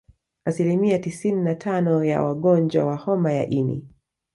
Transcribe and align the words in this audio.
Asilimia 0.45 0.99
tisini 0.99 1.41
na 1.43 1.55
tano 1.55 2.03
ya 2.05 2.23
wagonjwa 2.23 2.85
wa 2.85 2.95
homa 2.95 3.33
ya 3.33 3.49
ini 3.49 3.85